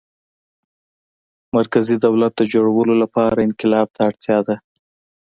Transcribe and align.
مرکزي 1.55 1.95
دولت 2.05 2.31
د 2.37 2.41
جوړولو 2.53 2.93
لپاره 3.03 3.45
انقلاب 3.47 3.87
ته 3.95 3.99
اړتیا 4.09 4.37
ده. 4.47 4.55